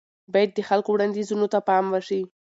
[0.33, 2.21] بايد د خلکو وړانديزونو ته پام وشي.